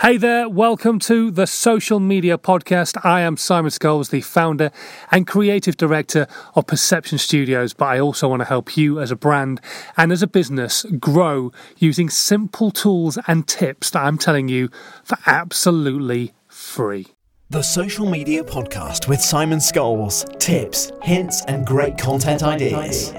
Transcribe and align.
Hey 0.00 0.16
there, 0.16 0.48
welcome 0.48 0.98
to 1.00 1.30
the 1.30 1.46
Social 1.46 2.00
Media 2.00 2.38
Podcast. 2.38 2.98
I 3.04 3.20
am 3.20 3.36
Simon 3.36 3.70
Scholes, 3.70 4.08
the 4.08 4.22
founder 4.22 4.70
and 5.10 5.26
creative 5.26 5.76
director 5.76 6.26
of 6.54 6.66
Perception 6.66 7.18
Studios, 7.18 7.74
but 7.74 7.84
I 7.84 8.00
also 8.00 8.26
want 8.26 8.40
to 8.40 8.46
help 8.46 8.78
you 8.78 8.98
as 8.98 9.10
a 9.10 9.16
brand 9.16 9.60
and 9.98 10.10
as 10.10 10.22
a 10.22 10.26
business 10.26 10.86
grow 10.98 11.52
using 11.76 12.08
simple 12.08 12.70
tools 12.70 13.18
and 13.26 13.46
tips 13.46 13.90
that 13.90 14.02
I'm 14.02 14.16
telling 14.16 14.48
you 14.48 14.70
for 15.04 15.18
absolutely 15.26 16.32
free. 16.48 17.08
The 17.50 17.60
Social 17.60 18.08
Media 18.08 18.42
Podcast 18.42 19.06
with 19.06 19.20
Simon 19.20 19.58
Scholes. 19.58 20.24
Tips, 20.38 20.92
hints, 21.02 21.44
and 21.44 21.66
great 21.66 21.98
content 21.98 22.42
ideas. 22.42 23.12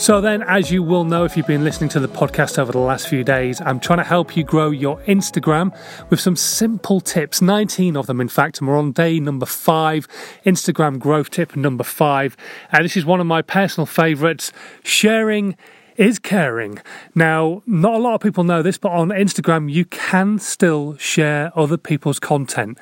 So, 0.00 0.22
then, 0.22 0.42
as 0.44 0.70
you 0.70 0.82
will 0.82 1.04
know 1.04 1.24
if 1.24 1.36
you've 1.36 1.46
been 1.46 1.62
listening 1.62 1.90
to 1.90 2.00
the 2.00 2.08
podcast 2.08 2.58
over 2.58 2.72
the 2.72 2.78
last 2.78 3.06
few 3.06 3.22
days, 3.22 3.60
I'm 3.60 3.78
trying 3.78 3.98
to 3.98 4.04
help 4.04 4.34
you 4.34 4.42
grow 4.42 4.70
your 4.70 4.98
Instagram 5.02 5.76
with 6.08 6.20
some 6.20 6.36
simple 6.36 7.02
tips, 7.02 7.42
19 7.42 7.98
of 7.98 8.06
them, 8.06 8.18
in 8.18 8.28
fact. 8.28 8.60
And 8.60 8.68
we're 8.68 8.78
on 8.78 8.92
day 8.92 9.20
number 9.20 9.44
five, 9.44 10.08
Instagram 10.46 10.98
growth 10.98 11.28
tip 11.28 11.54
number 11.54 11.84
five. 11.84 12.34
And 12.72 12.82
this 12.82 12.96
is 12.96 13.04
one 13.04 13.20
of 13.20 13.26
my 13.26 13.42
personal 13.42 13.84
favorites 13.84 14.54
sharing 14.84 15.54
is 16.00 16.18
caring. 16.18 16.78
Now, 17.14 17.62
not 17.66 17.92
a 17.92 17.98
lot 17.98 18.14
of 18.14 18.22
people 18.22 18.42
know 18.42 18.62
this, 18.62 18.78
but 18.78 18.90
on 18.90 19.10
Instagram, 19.10 19.70
you 19.70 19.84
can 19.84 20.38
still 20.38 20.96
share 20.96 21.52
other 21.54 21.76
people's 21.76 22.18
content. 22.18 22.78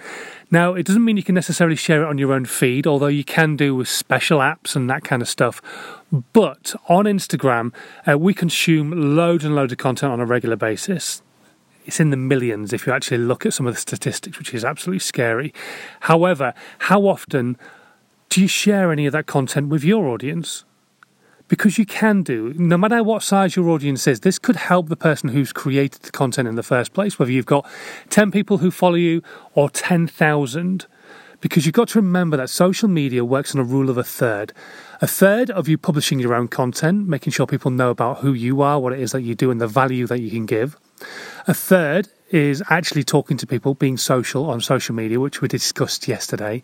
Now, 0.52 0.74
it 0.74 0.86
doesn't 0.86 1.04
mean 1.04 1.16
you 1.16 1.24
can 1.24 1.34
necessarily 1.34 1.74
share 1.74 2.02
it 2.02 2.06
on 2.06 2.16
your 2.16 2.32
own 2.32 2.44
feed, 2.44 2.86
although 2.86 3.08
you 3.08 3.24
can 3.24 3.56
do 3.56 3.74
with 3.74 3.88
special 3.88 4.38
apps 4.38 4.76
and 4.76 4.88
that 4.88 5.02
kind 5.02 5.20
of 5.20 5.28
stuff. 5.28 5.60
But 6.32 6.76
on 6.88 7.06
Instagram, 7.06 7.74
uh, 8.08 8.16
we 8.16 8.34
consume 8.34 9.16
loads 9.16 9.44
and 9.44 9.56
loads 9.56 9.72
of 9.72 9.78
content 9.78 10.12
on 10.12 10.20
a 10.20 10.24
regular 10.24 10.56
basis. 10.56 11.20
It's 11.86 11.98
in 11.98 12.10
the 12.10 12.16
millions 12.16 12.72
if 12.72 12.86
you 12.86 12.92
actually 12.92 13.18
look 13.18 13.44
at 13.44 13.52
some 13.52 13.66
of 13.66 13.74
the 13.74 13.80
statistics, 13.80 14.38
which 14.38 14.54
is 14.54 14.64
absolutely 14.64 15.00
scary. 15.00 15.52
However, 16.00 16.54
how 16.78 17.08
often 17.08 17.56
do 18.28 18.40
you 18.40 18.46
share 18.46 18.92
any 18.92 19.06
of 19.06 19.12
that 19.12 19.26
content 19.26 19.70
with 19.70 19.82
your 19.82 20.06
audience? 20.06 20.64
Because 21.48 21.78
you 21.78 21.86
can 21.86 22.22
do, 22.22 22.52
no 22.56 22.76
matter 22.76 23.02
what 23.02 23.22
size 23.22 23.56
your 23.56 23.68
audience 23.70 24.06
is, 24.06 24.20
this 24.20 24.38
could 24.38 24.56
help 24.56 24.88
the 24.88 24.96
person 24.96 25.30
who's 25.30 25.52
created 25.52 26.02
the 26.02 26.10
content 26.10 26.46
in 26.46 26.54
the 26.54 26.62
first 26.62 26.92
place, 26.92 27.18
whether 27.18 27.32
you've 27.32 27.46
got 27.46 27.66
10 28.10 28.30
people 28.30 28.58
who 28.58 28.70
follow 28.70 28.94
you 28.94 29.22
or 29.54 29.70
10,000. 29.70 30.86
Because 31.40 31.64
you've 31.64 31.74
got 31.74 31.88
to 31.88 32.00
remember 32.00 32.36
that 32.36 32.50
social 32.50 32.88
media 32.88 33.24
works 33.24 33.54
on 33.54 33.60
a 33.60 33.64
rule 33.64 33.90
of 33.90 33.96
a 33.96 34.02
third. 34.02 34.52
A 35.00 35.06
third 35.06 35.50
of 35.50 35.68
you 35.68 35.78
publishing 35.78 36.18
your 36.18 36.34
own 36.34 36.48
content, 36.48 37.06
making 37.06 37.32
sure 37.32 37.46
people 37.46 37.70
know 37.70 37.90
about 37.90 38.18
who 38.18 38.32
you 38.32 38.60
are, 38.60 38.80
what 38.80 38.92
it 38.92 38.98
is 38.98 39.12
that 39.12 39.22
you 39.22 39.36
do, 39.36 39.50
and 39.50 39.60
the 39.60 39.68
value 39.68 40.06
that 40.08 40.20
you 40.20 40.30
can 40.30 40.46
give. 40.46 40.76
A 41.46 41.54
third 41.54 42.08
is 42.30 42.62
actually 42.68 43.04
talking 43.04 43.36
to 43.36 43.46
people, 43.46 43.74
being 43.74 43.96
social 43.96 44.50
on 44.50 44.60
social 44.60 44.94
media, 44.94 45.18
which 45.18 45.40
we 45.40 45.48
discussed 45.48 46.08
yesterday. 46.08 46.62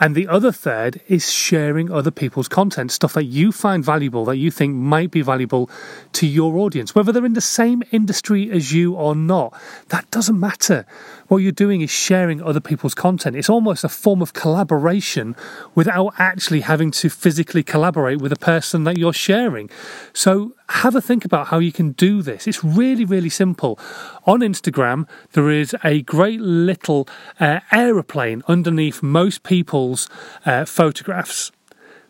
And 0.00 0.14
the 0.14 0.26
other 0.26 0.50
third 0.50 1.00
is 1.06 1.32
sharing 1.32 1.90
other 1.90 2.10
people's 2.10 2.48
content, 2.48 2.90
stuff 2.90 3.12
that 3.12 3.24
you 3.24 3.52
find 3.52 3.84
valuable, 3.84 4.24
that 4.24 4.36
you 4.36 4.50
think 4.50 4.74
might 4.74 5.10
be 5.10 5.22
valuable 5.22 5.70
to 6.12 6.26
your 6.26 6.56
audience, 6.56 6.94
whether 6.94 7.12
they're 7.12 7.24
in 7.24 7.34
the 7.34 7.40
same 7.40 7.82
industry 7.92 8.50
as 8.50 8.72
you 8.72 8.94
or 8.94 9.14
not. 9.14 9.54
That 9.90 10.10
doesn't 10.10 10.38
matter. 10.38 10.84
What 11.28 11.38
you're 11.38 11.52
doing 11.52 11.80
is 11.80 11.90
sharing 11.90 12.42
other 12.42 12.60
people's 12.60 12.94
content. 12.94 13.36
It's 13.36 13.48
almost 13.48 13.84
a 13.84 13.88
form 13.88 14.20
of 14.20 14.32
collaboration 14.32 15.36
without 15.74 16.14
actually 16.18 16.60
having 16.62 16.90
to 16.90 17.08
physically 17.08 17.62
collaborate 17.62 18.20
with 18.20 18.30
the 18.30 18.36
person 18.36 18.84
that 18.84 18.98
you're 18.98 19.12
sharing. 19.12 19.70
So 20.12 20.54
have 20.68 20.94
a 20.94 21.00
think 21.00 21.24
about 21.24 21.48
how 21.48 21.58
you 21.58 21.72
can 21.72 21.92
do 21.92 22.22
this. 22.22 22.46
It's 22.46 22.64
really, 22.64 23.04
really 23.04 23.28
simple. 23.28 23.78
On 24.26 24.40
Instagram, 24.40 25.06
there 25.32 25.50
is 25.50 25.74
a 25.84 26.02
great 26.02 26.40
little 26.40 27.08
uh, 27.38 27.60
aeroplane 27.70 28.42
underneath 28.48 29.02
most 29.02 29.42
people's 29.42 30.08
uh, 30.46 30.64
photographs. 30.64 31.52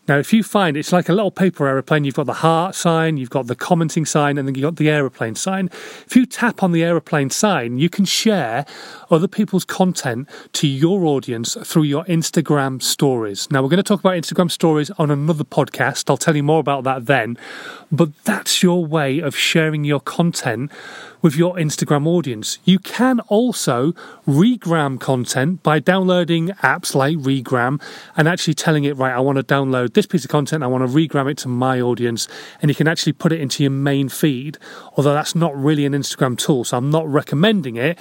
Now, 0.06 0.19
if 0.19 0.33
you 0.33 0.42
find 0.42 0.77
it's 0.77 0.92
like 0.92 1.08
a 1.08 1.14
little 1.14 1.30
paper 1.30 1.66
aeroplane, 1.66 2.04
you've 2.04 2.15
got 2.15 2.26
the 2.26 2.34
heart 2.34 2.75
sign, 2.75 3.16
you've 3.16 3.31
got 3.31 3.47
the 3.47 3.54
commenting 3.54 4.04
sign, 4.04 4.37
and 4.37 4.47
then 4.47 4.54
you've 4.54 4.62
got 4.62 4.76
the 4.76 4.91
aeroplane 4.91 5.34
sign. 5.34 5.70
If 6.06 6.15
you 6.15 6.26
tap 6.26 6.62
on 6.62 6.72
the 6.72 6.84
aeroplane 6.84 7.31
sign, 7.31 7.78
you 7.78 7.88
can 7.88 8.04
share 8.04 8.66
other 9.10 9.28
people's 9.28 9.64
content 9.64 10.28
to 10.53 10.66
your 10.66 11.06
audience 11.06 11.56
through 11.64 11.84
your 11.84 12.04
Instagram 12.04 12.82
stories. 12.82 13.50
Now, 13.50 13.62
we're 13.62 13.70
going 13.70 13.78
to 13.78 13.82
talk 13.82 14.00
about 14.00 14.14
Instagram 14.14 14.50
stories 14.50 14.91
on 14.98 15.10
another 15.10 15.44
podcast. 15.44 16.10
I'll 16.10 16.19
tell 16.19 16.37
you 16.37 16.43
more 16.43 16.60
about 16.60 16.84
that 16.84 17.06
then. 17.06 17.38
But 17.91 18.10
that's 18.25 18.62
your 18.62 18.84
way 18.84 19.20
of 19.20 19.34
sharing 19.34 19.84
your 19.84 20.00
content 20.00 20.70
with 21.25 21.37
your 21.37 21.57
Instagram 21.57 22.07
audience. 22.07 22.59
You 22.65 22.79
can 22.79 23.19
also 23.29 23.93
regram 24.29 25.01
content 25.01 25.62
by 25.62 25.79
downloading 25.79 26.49
apps 26.62 26.95
like 26.95 27.17
Regram 27.17 27.81
and 28.15 28.29
actually 28.29 28.53
telling 28.53 28.85
it, 28.85 28.95
right, 28.99 29.15
I 29.15 29.21
want 29.21 29.39
to 29.39 29.43
download 29.43 29.95
this 29.95 30.05
piece 30.05 30.27
of 30.27 30.31
content, 30.31 30.62
I 30.62 30.67
want 30.67 30.87
to 30.87 30.95
regram 30.95 31.31
it 31.31 31.39
to 31.39 31.49
my 31.49 31.81
audience, 31.81 32.29
and 32.61 32.71
you 32.71 32.75
can 32.75 32.87
actually 32.87 33.15
put 33.15 33.33
it 33.33 33.41
into 33.41 33.62
your 33.62 33.71
main 33.73 34.11
feed. 34.11 34.59
Although 34.99 35.15
that's 35.15 35.35
not 35.35 35.57
really 35.57 35.87
an 35.87 35.95
Instagram 35.95 36.37
tool, 36.37 36.62
so 36.62 36.77
I'm 36.77 36.91
not 36.91 37.09
recommending 37.09 37.77
it, 37.77 37.99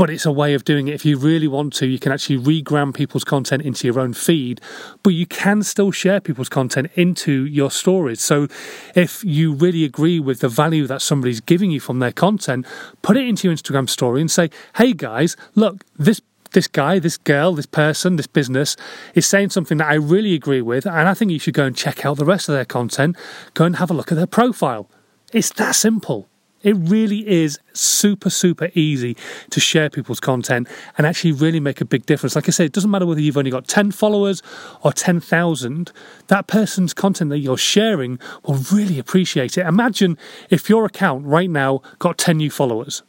but 0.00 0.08
it's 0.08 0.24
a 0.24 0.32
way 0.32 0.54
of 0.54 0.64
doing 0.64 0.88
it. 0.88 0.94
If 0.94 1.04
you 1.04 1.18
really 1.18 1.46
want 1.46 1.74
to, 1.74 1.86
you 1.86 1.98
can 1.98 2.10
actually 2.10 2.38
regram 2.38 2.94
people's 2.94 3.22
content 3.22 3.60
into 3.60 3.86
your 3.86 4.00
own 4.00 4.14
feed, 4.14 4.58
but 5.02 5.10
you 5.10 5.26
can 5.26 5.62
still 5.62 5.90
share 5.90 6.22
people's 6.22 6.48
content 6.48 6.90
into 6.94 7.44
your 7.44 7.70
stories. 7.70 8.22
So 8.22 8.48
if 8.94 9.22
you 9.22 9.52
really 9.52 9.84
agree 9.84 10.18
with 10.18 10.40
the 10.40 10.48
value 10.48 10.86
that 10.86 11.02
somebody's 11.02 11.42
giving 11.42 11.70
you 11.70 11.80
from 11.80 11.98
their 11.98 12.12
content, 12.12 12.66
put 13.02 13.18
it 13.18 13.28
into 13.28 13.46
your 13.46 13.54
Instagram 13.54 13.90
story 13.90 14.22
and 14.22 14.30
say, 14.30 14.48
hey 14.76 14.94
guys, 14.94 15.36
look, 15.54 15.84
this 15.98 16.22
this 16.52 16.66
guy, 16.66 16.98
this 16.98 17.18
girl, 17.18 17.52
this 17.52 17.66
person, 17.66 18.16
this 18.16 18.26
business 18.26 18.78
is 19.14 19.26
saying 19.26 19.50
something 19.50 19.76
that 19.78 19.86
I 19.86 19.96
really 19.96 20.32
agree 20.32 20.62
with, 20.62 20.86
and 20.86 21.10
I 21.10 21.12
think 21.12 21.30
you 21.30 21.38
should 21.38 21.52
go 21.52 21.66
and 21.66 21.76
check 21.76 22.06
out 22.06 22.16
the 22.16 22.24
rest 22.24 22.48
of 22.48 22.54
their 22.54 22.64
content. 22.64 23.16
Go 23.52 23.66
and 23.66 23.76
have 23.76 23.90
a 23.90 23.94
look 23.94 24.10
at 24.10 24.16
their 24.16 24.26
profile. 24.26 24.88
It's 25.34 25.50
that 25.50 25.72
simple. 25.72 26.30
It 26.62 26.76
really 26.76 27.26
is 27.26 27.58
super, 27.72 28.28
super 28.28 28.70
easy 28.74 29.16
to 29.48 29.60
share 29.60 29.88
people's 29.88 30.20
content 30.20 30.68
and 30.98 31.06
actually 31.06 31.32
really 31.32 31.60
make 31.60 31.80
a 31.80 31.86
big 31.86 32.04
difference. 32.04 32.36
Like 32.36 32.48
I 32.48 32.50
said, 32.50 32.66
it 32.66 32.72
doesn't 32.72 32.90
matter 32.90 33.06
whether 33.06 33.20
you've 33.20 33.38
only 33.38 33.50
got 33.50 33.66
10 33.66 33.92
followers 33.92 34.42
or 34.82 34.92
10,000, 34.92 35.90
that 36.26 36.46
person's 36.46 36.92
content 36.92 37.30
that 37.30 37.38
you're 37.38 37.56
sharing 37.56 38.18
will 38.44 38.58
really 38.72 38.98
appreciate 38.98 39.56
it. 39.56 39.66
Imagine 39.66 40.18
if 40.50 40.68
your 40.68 40.84
account 40.84 41.24
right 41.24 41.48
now 41.48 41.80
got 41.98 42.18
10 42.18 42.36
new 42.36 42.50
followers. 42.50 43.02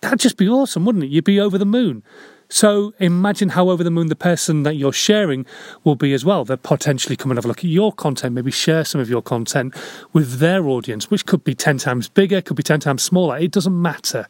That'd 0.00 0.20
just 0.20 0.36
be 0.36 0.48
awesome, 0.48 0.84
wouldn't 0.84 1.04
it? 1.04 1.10
You'd 1.10 1.24
be 1.24 1.40
over 1.40 1.58
the 1.58 1.66
moon. 1.66 2.02
So 2.48 2.94
imagine 2.98 3.50
how 3.50 3.68
over 3.68 3.84
the 3.84 3.90
moon 3.90 4.06
the 4.06 4.16
person 4.16 4.62
that 4.62 4.74
you're 4.74 4.92
sharing 4.92 5.44
will 5.84 5.96
be 5.96 6.14
as 6.14 6.24
well. 6.24 6.44
They'll 6.44 6.56
potentially 6.56 7.14
come 7.14 7.30
and 7.30 7.36
have 7.36 7.44
a 7.44 7.48
look 7.48 7.58
at 7.58 7.64
your 7.64 7.92
content, 7.92 8.34
maybe 8.34 8.50
share 8.50 8.84
some 8.84 9.00
of 9.00 9.10
your 9.10 9.20
content 9.20 9.74
with 10.14 10.38
their 10.38 10.66
audience, 10.66 11.10
which 11.10 11.26
could 11.26 11.44
be 11.44 11.54
10 11.54 11.78
times 11.78 12.08
bigger, 12.08 12.40
could 12.40 12.56
be 12.56 12.62
10 12.62 12.80
times 12.80 13.02
smaller. 13.02 13.36
It 13.36 13.50
doesn't 13.50 13.80
matter. 13.80 14.26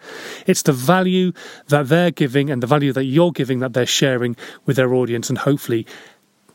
It's 0.46 0.62
the 0.62 0.72
value 0.72 1.32
that 1.68 1.88
they're 1.88 2.10
giving 2.10 2.50
and 2.50 2.62
the 2.62 2.66
value 2.66 2.92
that 2.92 3.04
you're 3.04 3.32
giving 3.32 3.60
that 3.60 3.72
they're 3.72 3.86
sharing 3.86 4.36
with 4.66 4.76
their 4.76 4.94
audience 4.94 5.28
and 5.28 5.38
hopefully 5.38 5.86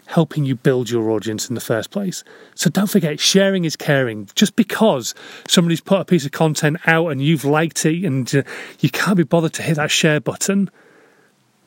helping 0.06 0.44
you 0.44 0.56
build 0.56 0.90
your 0.90 1.10
audience 1.12 1.48
in 1.48 1.56
the 1.56 1.62
first 1.62 1.92
place. 1.92 2.26
So 2.56 2.70
don't 2.70 2.90
forget, 2.90 3.22
sharing 3.22 3.64
is 3.64 3.78
caring. 3.78 4.28
Just 4.36 4.58
because 4.58 5.16
somebody's 5.48 5.80
put 5.80 6.02
a 6.02 6.06
piece 6.06 6.26
of 6.26 6.32
content 6.32 6.78
out 6.86 7.08
and 7.08 7.22
you've 7.22 7.46
liked 7.46 7.86
it 7.86 8.06
and 8.06 8.36
uh, 8.36 8.44
you 8.82 8.90
can't 8.90 9.16
be 9.16 9.24
bothered 9.24 9.54
to 9.54 9.64
hit 9.64 9.76
that 9.76 9.92
share 9.92 10.20
button, 10.20 10.70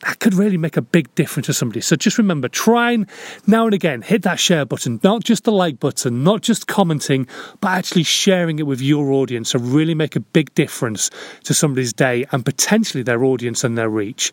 that 0.01 0.19
could 0.19 0.33
really 0.33 0.57
make 0.57 0.77
a 0.77 0.81
big 0.81 1.13
difference 1.15 1.47
to 1.47 1.53
somebody. 1.53 1.81
So 1.81 1.95
just 1.95 2.17
remember, 2.17 2.47
try 2.47 2.91
and 2.91 3.09
now 3.47 3.65
and 3.65 3.73
again 3.73 4.01
hit 4.01 4.23
that 4.23 4.39
share 4.39 4.65
button, 4.65 4.99
not 5.03 5.23
just 5.23 5.43
the 5.43 5.51
like 5.51 5.79
button, 5.79 6.23
not 6.23 6.41
just 6.41 6.67
commenting, 6.67 7.27
but 7.61 7.69
actually 7.69 8.03
sharing 8.03 8.59
it 8.59 8.67
with 8.67 8.81
your 8.81 9.11
audience 9.11 9.51
to 9.51 9.59
really 9.59 9.95
make 9.95 10.15
a 10.15 10.19
big 10.19 10.53
difference 10.53 11.09
to 11.43 11.53
somebody's 11.53 11.93
day 11.93 12.25
and 12.31 12.45
potentially 12.45 13.03
their 13.03 13.23
audience 13.23 13.63
and 13.63 13.77
their 13.77 13.89
reach, 13.89 14.31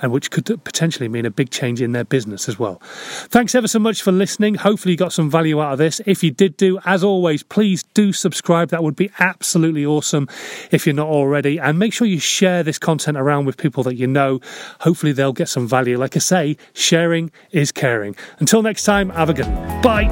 and 0.00 0.12
which 0.12 0.30
could 0.30 0.46
potentially 0.64 1.08
mean 1.08 1.26
a 1.26 1.30
big 1.30 1.50
change 1.50 1.82
in 1.82 1.92
their 1.92 2.04
business 2.04 2.48
as 2.48 2.58
well. 2.58 2.80
Thanks 2.82 3.54
ever 3.54 3.68
so 3.68 3.78
much 3.78 4.02
for 4.02 4.12
listening. 4.12 4.54
Hopefully, 4.54 4.92
you 4.92 4.98
got 4.98 5.12
some 5.12 5.30
value 5.30 5.60
out 5.60 5.72
of 5.72 5.78
this. 5.78 6.00
If 6.06 6.22
you 6.24 6.30
did 6.30 6.56
do, 6.56 6.78
as 6.84 7.04
always, 7.04 7.42
please 7.42 7.82
do 7.94 8.12
subscribe. 8.12 8.70
That 8.70 8.82
would 8.82 8.96
be 8.96 9.10
absolutely 9.18 9.84
awesome 9.84 10.28
if 10.70 10.86
you're 10.86 10.94
not 10.94 11.08
already. 11.08 11.58
And 11.58 11.78
make 11.78 11.92
sure 11.92 12.06
you 12.06 12.18
share 12.18 12.62
this 12.62 12.78
content 12.78 13.16
around 13.18 13.44
with 13.44 13.56
people 13.56 13.82
that 13.84 13.96
you 13.96 14.06
know. 14.06 14.40
Hopefully, 14.80 15.01
hopefully 15.02 15.12
they'll 15.12 15.32
get 15.32 15.48
some 15.48 15.66
value. 15.66 15.98
Like 15.98 16.14
I 16.14 16.20
say, 16.20 16.56
sharing 16.74 17.32
is 17.50 17.72
caring. 17.72 18.14
Until 18.38 18.62
next 18.62 18.84
time, 18.84 19.10
have 19.10 19.30
a 19.30 19.34
good 19.34 19.48
one. 19.48 19.82
Bye. 19.82 20.06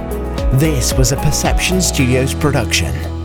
This 0.54 0.92
was 0.94 1.12
a 1.12 1.16
Perception 1.16 1.80
Studios 1.80 2.34
production. 2.34 3.19